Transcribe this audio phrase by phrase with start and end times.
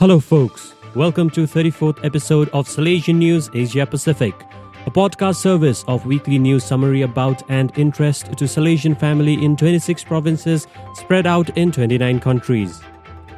[0.00, 0.72] Hello, folks.
[0.94, 4.34] Welcome to 34th episode of Salesian News Asia Pacific,
[4.86, 10.02] a podcast service of weekly news summary about and interest to Salesian family in 26
[10.04, 12.80] provinces spread out in 29 countries.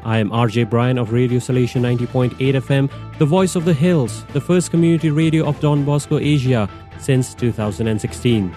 [0.05, 4.41] I am RJ Bryan of Radio Salesian 90.8 FM, the voice of the hills, the
[4.41, 6.71] first community radio of Don Bosco Asia
[7.01, 8.55] since 2016.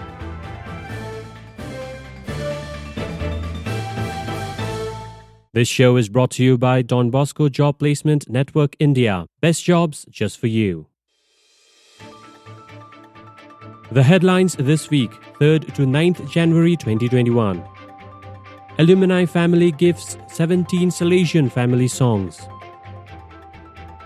[5.56, 9.24] This show is brought to you by Don Bosco Job Placement Network India.
[9.40, 10.86] Best jobs just for you.
[13.90, 15.10] The headlines this week,
[15.40, 17.64] 3rd to 9th January 2021.
[18.78, 22.38] Alumni family gifts 17 Salesian family songs.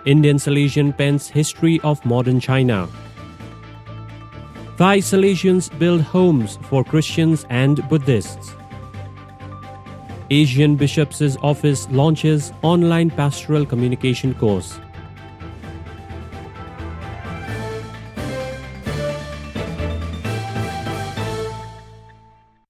[0.06, 2.88] Indian Salesian pens history of modern China.
[4.76, 8.54] Thai Salesians build homes for Christians and Buddhists.
[10.32, 14.78] Asian Bishops' Office launches online pastoral communication course.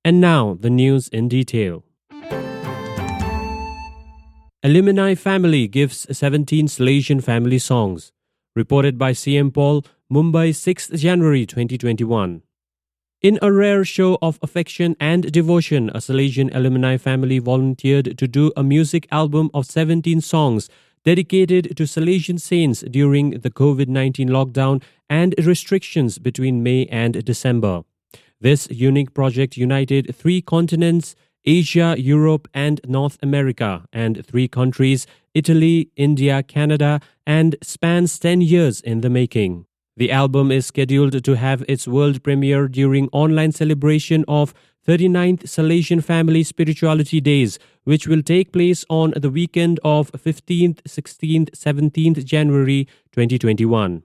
[0.02, 1.84] And now the news in detail.
[4.62, 8.10] Alumni family gives 17 Salesian family songs.
[8.56, 12.42] Reported by CM Paul, Mumbai, 6th January 2021.
[13.22, 18.50] In a rare show of affection and devotion, a Salesian alumni family volunteered to do
[18.56, 20.70] a music album of 17 songs
[21.04, 27.82] dedicated to Salesian saints during the COVID 19 lockdown and restrictions between May and December.
[28.40, 35.90] This unique project united three continents Asia, Europe, and North America, and three countries Italy,
[35.94, 39.66] India, Canada, and spans 10 years in the making.
[40.00, 44.54] The album is scheduled to have its world premiere during online celebration of
[44.88, 51.50] 39th Salesian Family Spirituality Days, which will take place on the weekend of 15th, 16th,
[51.50, 54.02] 17th January 2021.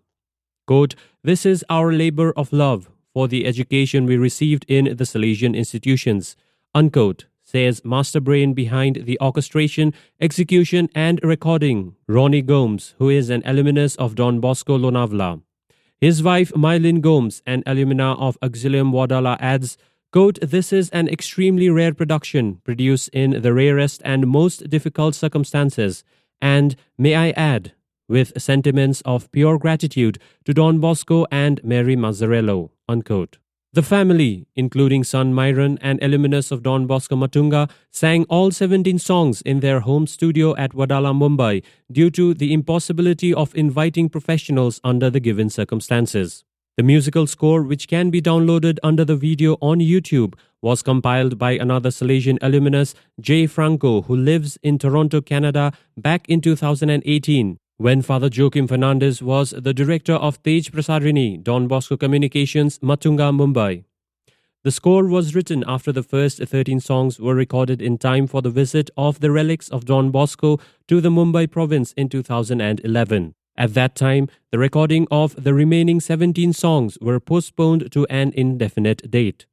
[0.68, 5.56] Quote, This is our labor of love for the education we received in the Salesian
[5.56, 6.36] institutions.
[6.74, 13.42] Unquote, says master brain behind the orchestration, execution, and recording, Ronnie Gomes, who is an
[13.46, 15.42] alumnus of Don Bosco Lonavla.
[16.01, 19.78] His wife, Mylin Gomes, an alumna of Auxilium Wadala, adds,
[20.11, 26.03] quote, This is an extremely rare production, produced in the rarest and most difficult circumstances,
[26.41, 27.73] and, may I add,
[28.09, 33.38] with sentiments of pure gratitude to Don Bosco and Mary Mazzarello, unquote.
[33.75, 39.41] The family, including son Myron and alumnus of Don Bosco Matunga, sang all 17 songs
[39.41, 45.09] in their home studio at Wadala, Mumbai, due to the impossibility of inviting professionals under
[45.09, 46.46] the given circumstances.
[46.78, 51.52] The musical score, which can be downloaded under the video on YouTube, was compiled by
[51.52, 58.30] another Salesian alumnus, Jay Franco, who lives in Toronto, Canada, back in 2018 when Father
[58.31, 63.84] Joachim Fernandez was the director of Tej Prasarini, Don Bosco Communications, Matunga, Mumbai.
[64.63, 68.50] The score was written after the first 13 songs were recorded in time for the
[68.50, 73.36] visit of the relics of Don Bosco to the Mumbai province in 2011.
[73.58, 79.12] At that time, the recording of the remaining 17 songs were postponed to an indefinite
[79.12, 79.47] date.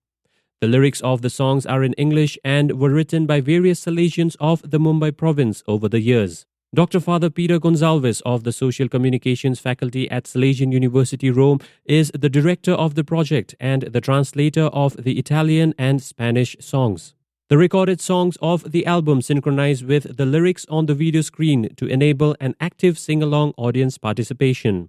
[0.60, 4.70] The lyrics of the songs are in English and were written by various Salesians of
[4.70, 6.46] the Mumbai province over the years.
[6.74, 7.00] Dr.
[7.00, 12.72] Father Peter Gonsalves of the Social Communications Faculty at Salesian University Rome is the director
[12.72, 17.12] of the project and the translator of the Italian and Spanish songs.
[17.50, 21.84] The recorded songs of the album synchronize with the lyrics on the video screen to
[21.84, 24.88] enable an active sing along audience participation.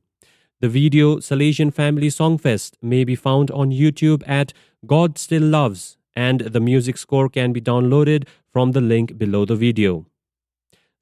[0.61, 4.53] The video Salesian Family Songfest may be found on YouTube at
[4.85, 9.57] God Still Loves, and the music score can be downloaded from the link below the
[9.57, 10.05] video.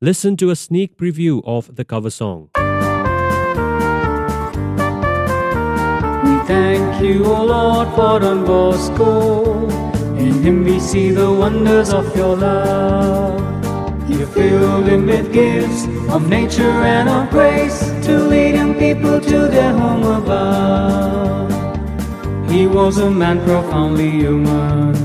[0.03, 2.49] Listen to a sneak preview of the cover song.
[6.25, 9.69] We thank you, O Lord, for Don Bosco.
[10.17, 14.09] In him we see the wonders of your love.
[14.09, 19.47] You filled him with gifts of nature and of grace to lead young people to
[19.49, 21.51] their home above.
[22.49, 24.95] He was a man profoundly human,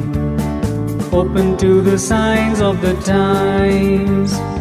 [1.12, 4.55] open to the signs of the times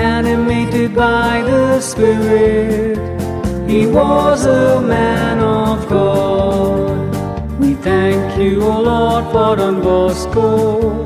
[0.00, 2.98] animated by the Spirit.
[3.68, 7.60] He was a man of God.
[7.60, 11.04] We thank you, O Lord, for Don Bosco.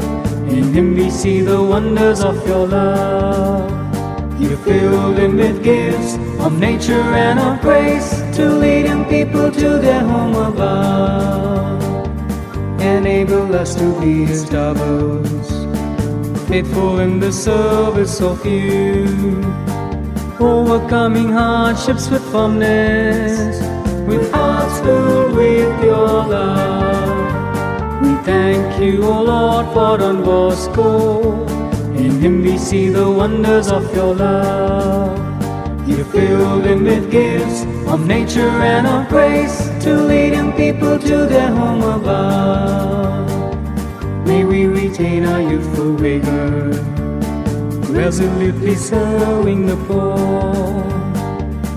[0.49, 3.71] In him we see the wonders of your love.
[4.41, 6.15] You filled him with gifts
[6.45, 11.83] of nature and of grace to lead him people to their home above.
[12.81, 14.45] Enable us to be his
[16.55, 19.07] faithful in the service of you.
[20.39, 23.59] Oh, overcoming hardships with firmness,
[24.07, 28.03] with hearts filled with your love.
[28.03, 31.45] We thank you, O Lord, for Don Bosco.
[32.03, 35.19] In him we see the wonders of your love.
[35.89, 37.63] You filled him with gifts
[37.93, 43.25] of nature and of grace to lead him people to their home above.
[44.27, 44.64] May we
[44.95, 46.71] retain our youthful vigor,
[47.91, 50.55] resolutely serving the poor,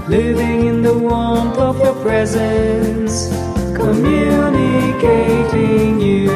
[0.08, 3.30] living in the warmth of your presence,
[3.76, 6.30] communicating you.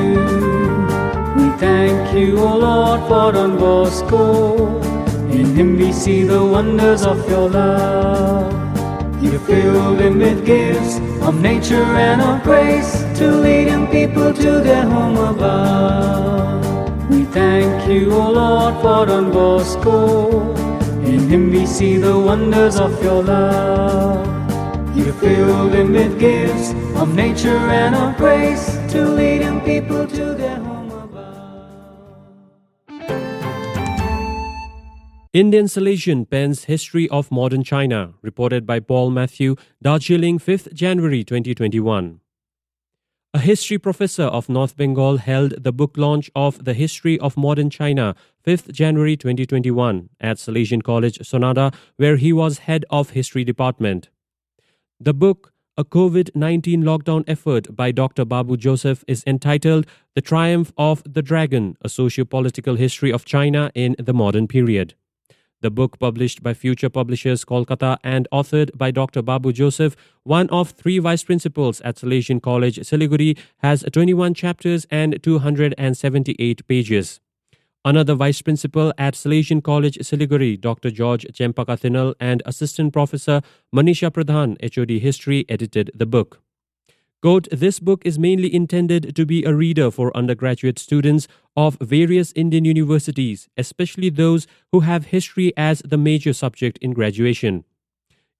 [1.37, 4.81] We thank you, O Lord, for Don Bosco.
[5.29, 8.51] In him we see the wonders of your love.
[9.21, 14.61] You filled him with gifts of nature and of grace to lead him people to
[14.61, 16.60] their home above.
[17.31, 20.53] Thank you, O Lord, for Don Bosco.
[21.05, 24.27] In him we see the wonders of your love.
[24.97, 30.33] You filled him with gifts of nature and of grace to lead him people to
[30.33, 31.31] their home above.
[35.31, 42.19] Indian Salesian pens History of Modern China, reported by Paul Matthew, Darjeeling, 5th January 2021.
[43.33, 47.69] A history professor of North Bengal held the book launch of The History of Modern
[47.69, 48.13] China,
[48.45, 54.09] 5th January 2021, at Salesian College, Sonada, where he was head of history department.
[54.99, 58.25] The book, a COVID 19 lockdown effort by Dr.
[58.25, 63.71] Babu Joseph, is entitled The Triumph of the Dragon, a socio political history of China
[63.73, 64.95] in the modern period.
[65.61, 69.21] The book, published by Future Publishers Kolkata and authored by Dr.
[69.21, 75.21] Babu Joseph, one of three vice principals at Salesian College, Siliguri, has 21 chapters and
[75.21, 77.19] 278 pages.
[77.85, 80.89] Another vice principal at Salesian College, Siliguri, Dr.
[80.89, 83.41] George Chempakathinal, and assistant professor
[83.73, 86.41] Manisha Pradhan, HOD History, edited the book.
[87.21, 92.33] Quote, this book is mainly intended to be a reader for undergraduate students of various
[92.35, 97.63] Indian universities, especially those who have history as the major subject in graduation.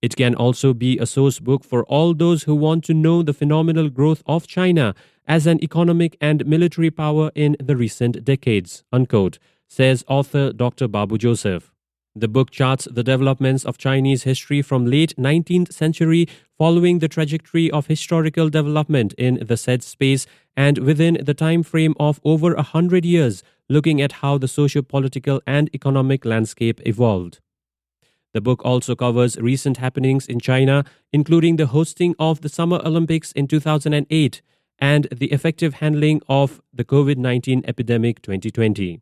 [0.02, 3.36] It can also be a source book for all those who want to know the
[3.36, 4.96] phenomenal growth of China
[5.28, 9.38] as an economic and military power in the recent decades, unquote,
[9.68, 10.88] says author Dr.
[10.88, 11.72] Babu Joseph.
[12.14, 16.28] The book charts the developments of Chinese history from late 19th century
[16.58, 20.28] following the trajectory of historical development in the said space
[20.58, 25.42] and within the time frame of over a hundred years, looking at how the socio-political
[25.48, 27.40] and economic landscape evolved.
[28.34, 33.32] The book also covers recent happenings in China, including the hosting of the Summer Olympics
[33.32, 34.42] in 2008
[34.80, 39.00] and the effective handling of the COVID 19 epidemic 2020.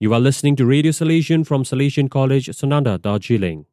[0.00, 3.66] You are listening to Radio Salesian from Salesian College, Sonada, Darjeeling.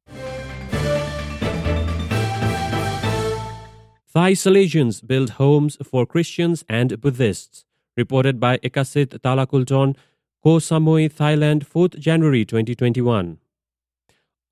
[4.12, 7.66] Thai Salesians build homes for Christians and Buddhists.
[7.96, 9.96] Reported by Ekasit Talakulton,
[10.44, 13.38] Koh Samui, Thailand, 4th January 2021.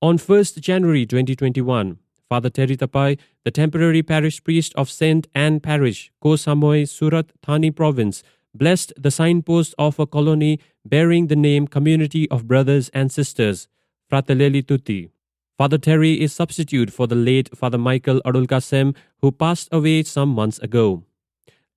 [0.00, 1.98] On 1st January 2021,
[2.28, 5.26] Father Terry Tapai, the temporary parish priest of St.
[5.34, 8.22] Anne Parish, Koh Samui, Surat Thani Province,
[8.54, 13.68] blessed the signpost of a colony bearing the name Community of Brothers and Sisters,
[14.08, 15.10] Fratelli Tutti.
[15.58, 20.58] Father Terry is substitute for the late Father Michael Adulkasem, who passed away some months
[20.58, 21.04] ago.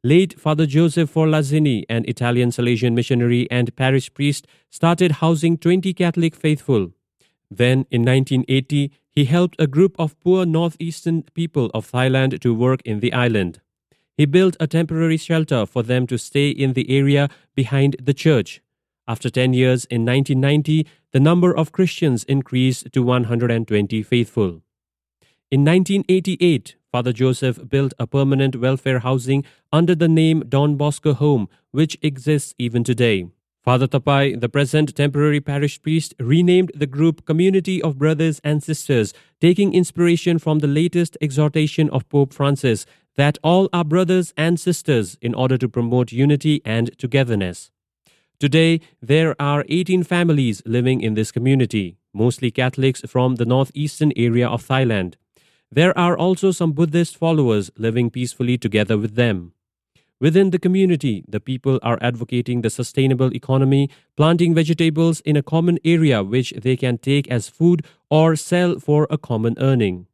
[0.03, 6.35] Late Father Joseph Forlazzini, an Italian Salesian missionary and parish priest, started housing 20 Catholic
[6.35, 6.91] faithful.
[7.49, 12.81] Then, in 1980, he helped a group of poor northeastern people of Thailand to work
[12.83, 13.61] in the island.
[14.17, 18.61] He built a temporary shelter for them to stay in the area behind the church.
[19.07, 24.63] After 10 years in 1990, the number of Christians increased to 120 faithful.
[25.51, 31.47] In 1988, Father Joseph built a permanent welfare housing under the name Don Bosco Home,
[31.69, 33.27] which exists even today.
[33.63, 39.13] Father Tapai, the present temporary parish priest, renamed the group Community of Brothers and Sisters,
[39.39, 42.85] taking inspiration from the latest exhortation of Pope Francis
[43.17, 47.71] that all are brothers and sisters in order to promote unity and togetherness.
[48.39, 54.47] Today, there are 18 families living in this community, mostly Catholics from the northeastern area
[54.47, 55.15] of Thailand.
[55.71, 59.53] There are also some Buddhist followers living peacefully together with them.
[60.19, 65.77] Within the community, the people are advocating the sustainable economy, planting vegetables in a common
[65.83, 70.07] area which they can take as food or sell for a common earning.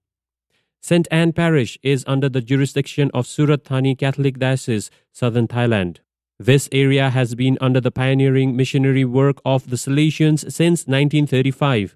[0.85, 1.07] St.
[1.11, 5.99] Anne Parish is under the jurisdiction of Surat Thani Catholic Diocese, southern Thailand.
[6.37, 11.95] This area has been under the pioneering missionary work of the Salesians since 1935.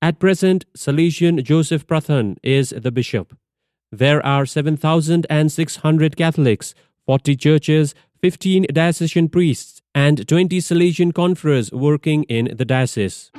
[0.00, 3.36] At present, Salesian Joseph Prathan is the bishop.
[3.90, 6.74] There are 7,600 Catholics,
[7.06, 13.32] 40 churches, 15 diocesan priests, and 20 Salesian confreres working in the diocese.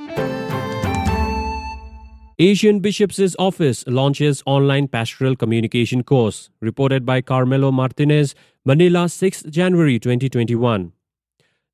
[2.40, 10.00] Asian Bishops' Office launches online pastoral communication course, reported by Carmelo Martinez, Manila, 6 January
[10.00, 10.92] 2021.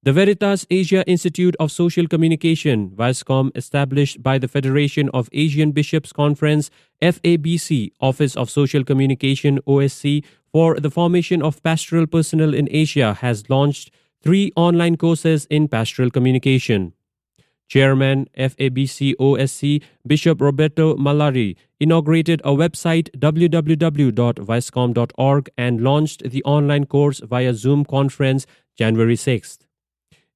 [0.02, 6.12] The Veritas Asia Institute of Social Communication, VISCOM, established by the Federation of Asian Bishops
[6.12, 13.14] Conference, FABC, Office of Social Communication, OSC, for the formation of pastoral personnel in Asia,
[13.14, 13.90] has launched
[14.23, 16.93] three online courses in pastoral communication.
[17.71, 27.21] Chairman FABC OSC Bishop Roberto Mallari inaugurated a website www.viscom.org and launched the online course
[27.21, 28.45] via Zoom conference
[28.77, 29.59] January 6th.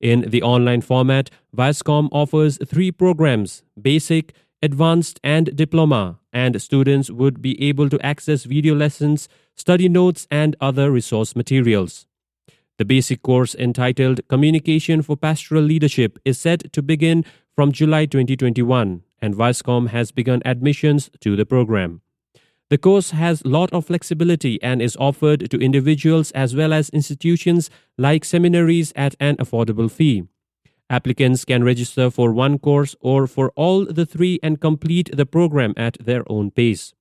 [0.01, 7.43] In the online format, Viscom offers three programs basic, advanced, and diploma, and students would
[7.43, 12.07] be able to access video lessons, study notes, and other resource materials.
[12.77, 19.03] The basic course entitled Communication for Pastoral Leadership is set to begin from July 2021
[19.23, 22.01] and Viscom has begun admissions to the program.
[22.71, 27.71] The course has lot of flexibility and is offered to individuals as well as institutions
[27.97, 30.25] like seminaries at an affordable fee.
[30.91, 35.75] Applicants can register for one course or for all the three and complete the program
[35.77, 36.93] at their own pace.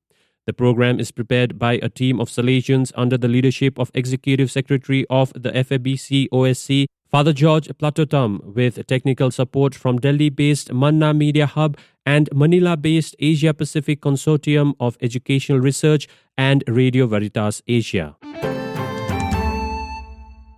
[0.46, 5.06] The program is prepared by a team of Salesians under the leadership of Executive Secretary
[5.10, 11.46] of the FABC OSC, Father George Plathottam, with technical support from Delhi based Manna Media
[11.46, 18.18] Hub and Manila based Asia Pacific Consortium of Educational Research and Radio Veritas Asia.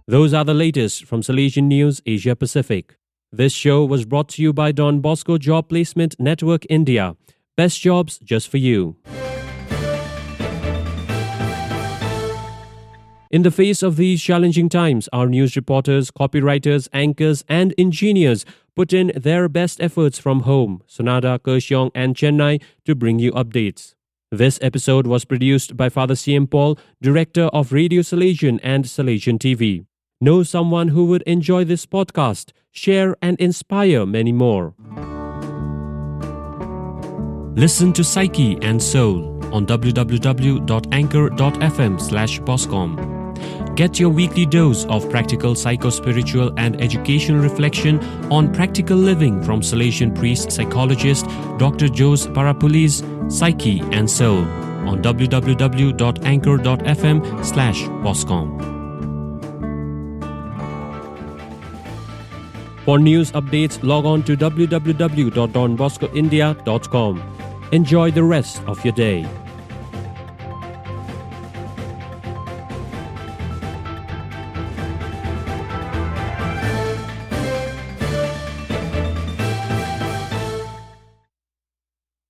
[0.08, 2.96] Those are the latest from Salesian News Asia Pacific.
[3.32, 7.15] This show was brought to you by Don Bosco Job Placement Network India.
[7.56, 8.98] Best jobs just for you.
[13.36, 18.46] In the face of these challenging times, our news reporters, copywriters, anchors, and engineers
[18.77, 23.94] put in their best efforts from home, Sonada, Kurseong, and Chennai to bring you updates.
[24.32, 29.86] This episode was produced by Father CM Paul, director of Radio Salesian and Salesian TV.
[30.22, 34.75] Know someone who would enjoy this podcast, share, and inspire many more.
[37.58, 40.62] Listen to Psyche and Soul on www.anchor.fm
[42.00, 43.14] slash boscom.
[43.75, 48.01] Get your weekly dose of practical psycho-spiritual and educational reflection
[48.32, 51.25] on practical living from Salesian priest psychologist
[51.58, 51.89] Dr.
[51.94, 52.89] Jose Parappully,
[53.29, 54.46] Psyche and Soul
[54.88, 58.75] on www.anchor.fm slash boscom.
[62.86, 67.24] For news updates, log on to www.donboscoindia.com.
[67.72, 69.25] Enjoy the rest of your day.